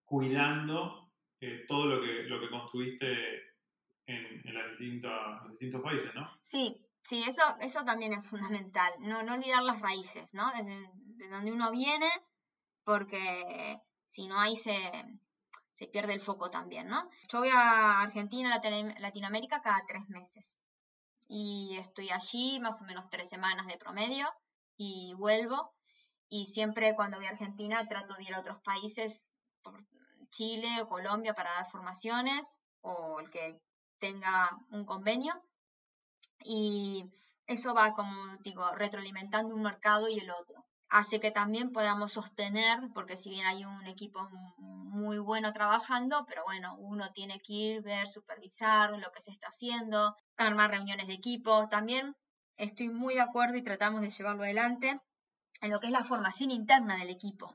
[0.04, 3.08] cuidando eh, todo lo que, lo que construiste
[4.06, 6.30] en, en las distintas, los distintos países, ¿no?
[6.42, 10.52] Sí, sí, eso, eso también es fundamental, no, no olvidar las raíces, ¿no?
[10.52, 12.10] Desde, de donde uno viene,
[12.84, 14.78] porque si no ahí se,
[15.72, 17.10] se pierde el foco también, ¿no?
[17.32, 18.62] Yo voy a Argentina,
[19.00, 20.62] Latinoamérica cada tres meses
[21.28, 24.28] y estoy allí más o menos tres semanas de promedio
[24.78, 25.74] y vuelvo
[26.30, 29.34] y siempre cuando voy a Argentina trato de ir a otros países
[30.30, 33.60] Chile o Colombia para dar formaciones o el que
[34.00, 35.34] tenga un convenio.
[36.44, 37.06] Y
[37.46, 40.66] eso va, como digo, retroalimentando un mercado y el otro.
[40.90, 46.44] Hace que también podamos sostener, porque si bien hay un equipo muy bueno trabajando, pero
[46.46, 51.14] bueno, uno tiene que ir, ver, supervisar lo que se está haciendo, armar reuniones de
[51.14, 51.68] equipo.
[51.70, 52.16] También
[52.56, 55.00] estoy muy de acuerdo y tratamos de llevarlo adelante
[55.62, 57.54] en lo que es la formación interna del equipo.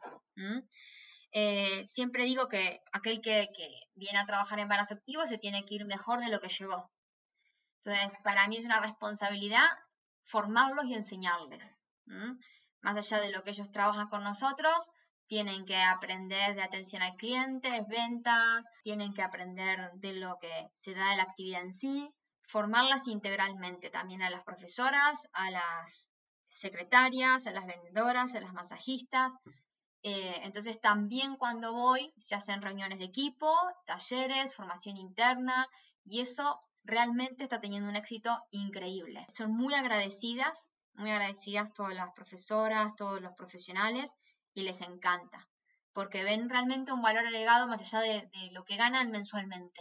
[1.33, 3.49] Eh, siempre digo que aquel que,
[3.95, 6.91] viene a trabajar en embarazo activo se tiene que ir mejor de lo que llegó.
[7.85, 9.67] Entonces, para mí es una responsabilidad
[10.25, 11.79] formarlos y enseñarles.
[12.81, 14.91] Más allá de lo que ellos trabajan con nosotros,
[15.27, 20.95] tienen que aprender de atención al cliente, ventas, tienen que aprender de lo que se
[20.95, 22.11] da de la actividad en sí,
[22.47, 26.11] formarlas integralmente también a las profesoras, a las
[26.49, 29.33] secretarias, a las vendedoras, a las masajistas,
[30.03, 33.55] eh, entonces también cuando voy se hacen reuniones de equipo,
[33.87, 35.69] talleres, formación interna
[36.05, 39.27] y eso realmente está teniendo un éxito increíble.
[39.29, 44.15] Son muy agradecidas, muy agradecidas todas las profesoras, todos los profesionales
[44.55, 45.49] y les encanta
[45.93, 49.81] porque ven realmente un valor agregado más allá de, lo que ganan mensualmente.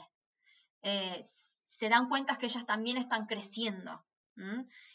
[0.82, 1.22] Eh,
[1.64, 4.04] se dan cuenta que ellas también están creciendo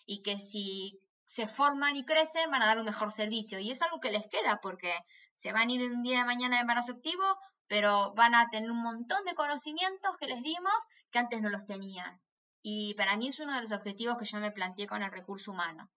[0.06, 3.58] y que si se forman y crecen, van a dar un mejor servicio.
[3.58, 4.92] Y es algo que les queda porque
[5.34, 7.24] se van a ir un día de mañana de embarazo activo,
[7.68, 10.74] pero van a tener un montón de conocimientos que les dimos
[11.10, 12.20] que antes no los tenían.
[12.62, 15.52] Y para mí es uno de los objetivos que yo me planteé con el recurso
[15.52, 15.90] humano.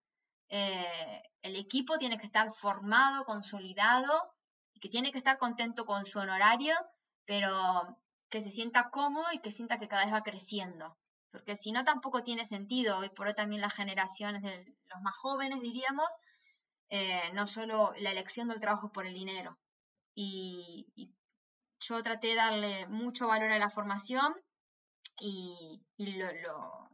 [0.48, 4.34] Eh, el equipo tiene que estar formado, consolidado,
[4.74, 6.74] y que tiene que estar contento con su honorario,
[7.24, 7.98] pero
[8.28, 10.96] que se sienta cómodo y que sienta que cada vez va creciendo
[11.30, 15.16] porque si no tampoco tiene sentido, hoy por hoy también las generaciones de los más
[15.16, 16.08] jóvenes, diríamos,
[16.88, 19.58] eh, no solo la elección del trabajo por el dinero.
[20.14, 21.14] Y,
[21.82, 24.34] yo traté de darle mucho valor a la formación
[25.20, 25.82] y,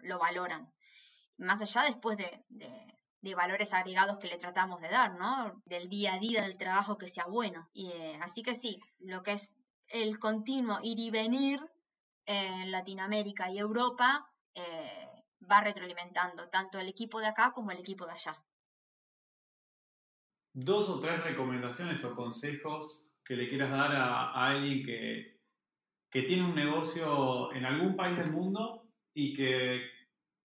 [0.03, 0.73] lo, valoran.
[1.39, 2.45] Más allá después de,
[3.27, 5.61] de valores agregados que le tratamos de dar, ¿no?
[5.65, 7.69] Del día a día del trabajo que sea bueno.
[7.73, 9.57] Y, eh, así que sí, lo que es
[9.89, 11.61] el continuo ir y venir
[12.25, 15.09] en Latinoamérica y Europa eh,
[15.51, 18.37] va retroalimentando tanto el equipo de acá como el equipo de allá.
[20.53, 25.36] Dos o tres recomendaciones o consejos que le quieras dar a, alguien que,
[26.17, 29.83] que tiene un negocio en algún país del mundo y que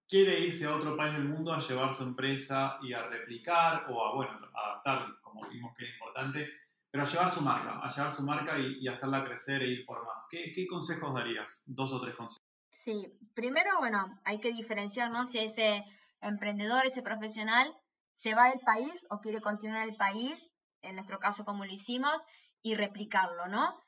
[0.06, 4.06] quiere irse a otro país del mundo a llevar su empresa y a replicar o
[4.06, 6.50] a, bueno, adaptar, como vimos que era importante,
[6.92, 10.06] pero a llevar su marca, a llevar su marca y, hacerla crecer e ir por
[10.06, 10.28] más.
[10.30, 11.64] ¿Qué, ¿Qué, consejos darías?
[11.68, 12.44] Dos o tres consejos.
[12.84, 15.26] Sí, primero, bueno, hay que diferenciar, ¿no?
[15.26, 15.86] Si ese
[16.20, 17.74] emprendedor, ese profesional,
[18.12, 20.52] se va del país o quiere continuar el país,
[20.82, 22.22] en nuestro caso como lo hicimos,
[22.62, 23.82] y replicarlo, ¿no?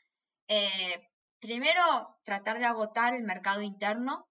[0.48, 1.10] Eh,
[1.44, 4.30] primero, tratar de agotar el mercado interno,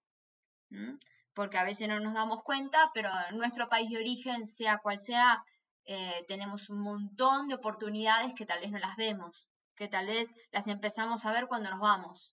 [1.35, 4.99] porque a veces no nos damos cuenta, pero en nuestro país de origen, sea cual
[4.99, 5.45] sea,
[5.85, 10.33] eh, tenemos un montón de oportunidades que tal vez no las vemos, que tal vez
[10.53, 12.33] las empezamos a ver cuando nos vamos.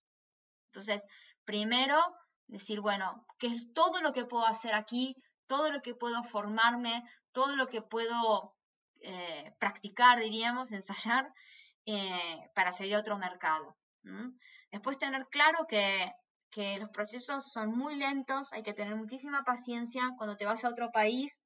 [0.70, 1.04] Entonces,
[1.44, 1.98] primero,
[2.46, 5.14] decir, bueno, ¿qué es todo lo que puedo hacer aquí?
[5.46, 7.02] Todo lo que puedo formarme,
[7.32, 8.54] todo lo que puedo
[9.02, 11.30] eh, practicar, diríamos, ensayar,
[11.84, 13.76] eh, para salir a otro mercado.
[14.70, 16.12] Después tener claro que,
[16.50, 20.02] que los procesos son muy lentos, hay que tener muchísima paciencia.
[20.16, 21.40] Cuando te vas a otro país,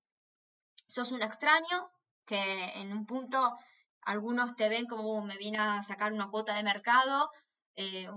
[0.88, 1.90] sos un extraño,
[2.26, 3.56] que en un punto
[4.02, 7.30] algunos te ven como me viene a sacar una cuota de mercado,
[7.76, 8.08] eh,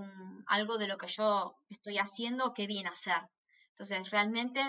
[0.47, 3.21] algo de lo que yo estoy haciendo, qué viene a hacer.
[3.69, 4.61] Entonces, realmente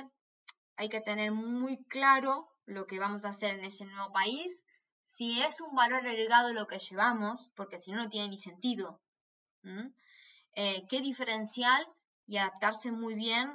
[0.76, 4.64] hay que tener muy claro lo que vamos a hacer en ese nuevo país,
[5.02, 9.00] si es un valor agregado lo que llevamos, porque si no, no tiene ni sentido.
[10.60, 11.86] Eh, qué diferencial
[12.26, 13.48] y adaptarse muy bien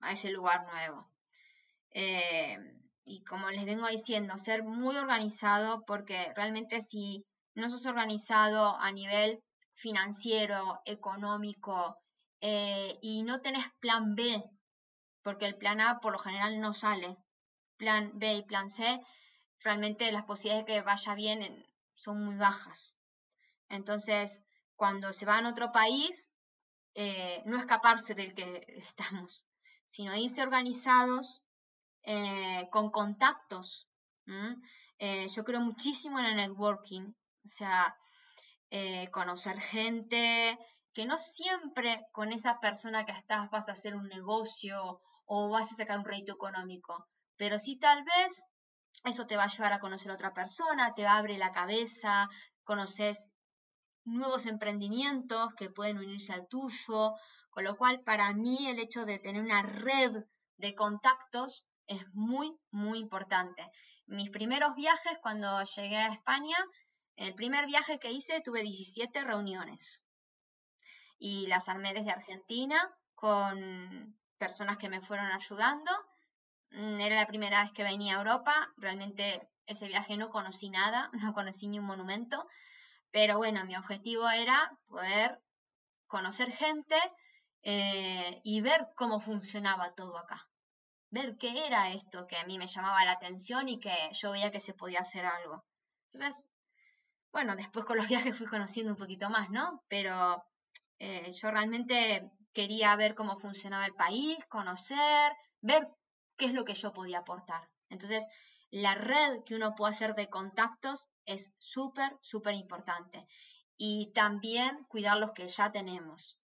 [0.00, 1.10] a ese lugar nuevo.
[1.90, 2.56] Eh,
[3.04, 8.92] y como les vengo diciendo, ser muy organizado, porque realmente si no sos organizado a
[8.92, 9.40] nivel
[9.74, 11.98] financiero, económico,
[12.40, 14.42] eh, y no tenés plan B,
[15.22, 17.18] porque el plan A por lo general no sale,
[17.76, 19.02] plan B y plan C,
[19.60, 22.96] realmente las posibilidades de que vaya bien son muy bajas.
[23.68, 24.45] Entonces,
[24.76, 26.30] cuando se va a otro país,
[26.94, 29.46] eh, no escaparse del que estamos,
[29.86, 31.42] sino irse organizados
[32.02, 33.88] eh, con contactos.
[34.98, 37.12] Eh, yo creo muchísimo en el networking,
[37.44, 37.96] o sea,
[38.70, 40.58] eh, conocer gente,
[40.92, 45.70] que no siempre con esa persona que estás vas a hacer un negocio o vas
[45.72, 47.06] a sacar un rédito económico,
[47.36, 48.42] pero sí tal vez
[49.04, 52.28] eso te va a llevar a conocer a otra persona, te abre la cabeza,
[52.64, 53.32] conoces
[54.06, 57.12] nuevos emprendimientos que pueden unirse al tuyo,
[57.50, 60.24] con lo cual para mí el hecho de tener una red
[60.56, 63.70] de contactos es muy, muy importante.
[64.06, 66.56] Mis primeros viajes, cuando llegué a España,
[67.16, 70.04] el primer viaje que hice tuve 17 reuniones
[71.18, 72.78] y las armé desde Argentina
[73.14, 75.90] con personas que me fueron ayudando.
[76.70, 81.10] Mm, era la primera vez que venía a Europa, realmente ese viaje no conocí nada,
[81.32, 82.46] no conocí ni un monumento,
[83.10, 85.40] pero bueno, mi objetivo era poder
[86.06, 86.96] conocer gente
[87.62, 90.46] eh, y ver cómo funcionaba todo acá
[91.10, 94.50] ver qué era esto que a mí me llamaba la atención y que yo veía
[94.50, 95.64] que se podía hacer algo.
[96.10, 96.48] Entonces,
[97.32, 99.82] bueno, después con los viajes fui conociendo un poquito más, ¿no?
[99.88, 100.42] Pero
[100.98, 105.88] eh, yo realmente quería ver cómo funcionaba el país, conocer, ver
[106.36, 107.68] qué es lo que yo podía aportar.
[107.88, 108.26] Entonces,
[108.70, 113.26] la red que uno puede hacer de contactos es súper, súper importante.
[113.76, 116.40] Y también cuidar los que ya tenemos.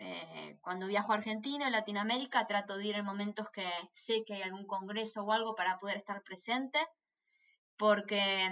[0.00, 4.34] Eh, cuando viajo a Argentina, en Latinoamérica, trato de ir en momentos que sé que
[4.34, 6.78] hay algún congreso o algo para poder estar presente,
[7.76, 8.46] porque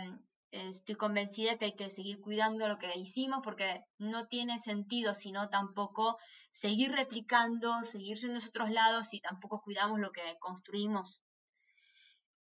[0.51, 5.15] eh, estoy convencida que hay que seguir cuidando lo que hicimos, porque no tiene sentido
[5.15, 6.19] sino tampoco
[6.51, 11.23] seguir replicando, seguirse en otros lados y tampoco cuidamos lo que construimos.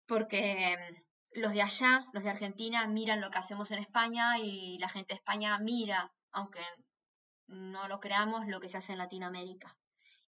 [0.08, 1.05] Porque
[1.36, 5.14] los de allá, los de Argentina, miran lo que hacemos en España y la gente
[5.14, 6.62] de España mira, aunque
[7.48, 9.78] no lo creamos, lo que se hace en Latinoamérica.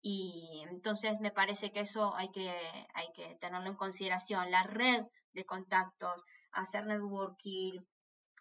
[0.02, 2.50] Y entonces me parece que eso hay que,
[2.94, 4.52] hay que tenerlo en consideración.
[4.52, 7.80] La red de contactos, hacer networking,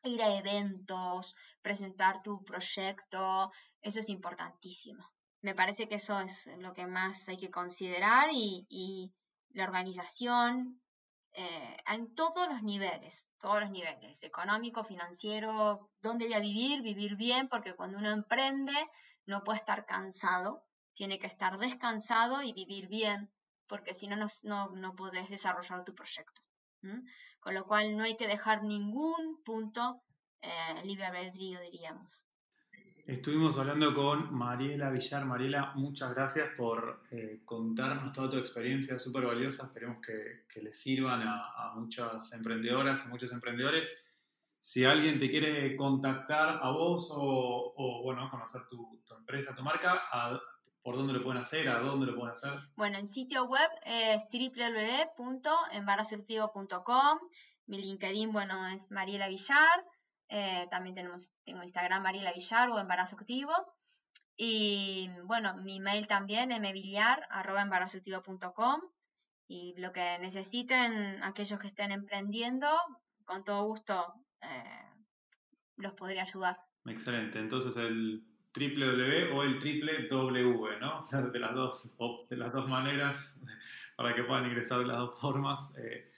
[0.05, 3.51] ir a eventos, presentar tu proyecto,
[3.81, 5.05] eso es importantísimo.
[5.41, 9.13] Me parece que eso es lo que más hay que considerar y, y
[9.51, 10.81] la organización,
[11.35, 17.17] eh, en todos los niveles, todos los niveles, económico, financiero, dónde voy a vivir, vivir
[17.17, 18.75] bien, porque cuando uno emprende
[19.25, 20.65] no puede estar cansado,
[20.95, 23.33] tiene que estar descansado y vivir bien,
[23.67, 26.43] porque si no, no, no podés desarrollar tu proyecto.
[27.41, 30.03] Con lo cual no hay que dejar ningún punto
[30.41, 32.25] eh, libre albedrío, diríamos.
[33.07, 35.25] Estuvimos hablando con Mariela Villar.
[35.25, 39.67] Mariela, muchas gracias por eh, contarnos toda tu experiencia súper valiosa.
[39.67, 44.07] Esperemos que, que le sirvan a, muchas emprendedoras, a muchos emprendedores.
[44.61, 50.01] Si alguien te quiere contactar a vos o, bueno, conocer tu, empresa, tu marca,
[50.81, 51.69] ¿por dónde lo pueden hacer?
[51.69, 52.53] ¿A dónde lo pueden hacer?
[52.77, 57.19] Bueno, el sitio web es www.embarazoactivo.com.
[57.67, 59.85] Mi LinkedIn, bueno, es Mariela Villar.
[60.35, 63.53] Eh, también tenemos, tengo Instagram Mariela Villar o Embarazo Activo.
[64.35, 68.81] Y bueno, mi mail también, mvillar.embarazoactivo.com.
[69.47, 72.67] Y lo que necesiten aquellos que estén emprendiendo,
[73.27, 74.87] con todo gusto eh,
[75.77, 76.57] los podría ayudar.
[76.87, 77.39] Excelente.
[77.39, 81.07] Entonces el triple o el triple W, ¿no?
[81.31, 81.95] De las dos,
[82.31, 83.45] de las dos maneras,
[83.97, 85.77] para que puedan ingresar de las dos formas.
[85.77, 86.11] Eh,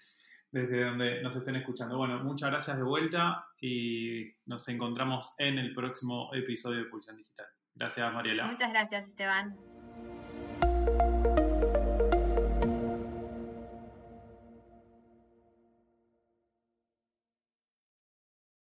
[0.55, 1.99] desde donde nos estén escuchando.
[1.99, 7.47] Bueno, muchas gracias de vuelta y nos encontramos en el próximo episodio de Pulsión Digital.
[7.75, 8.47] Gracias, Mariela.
[8.47, 9.57] Muchas gracias, Esteban.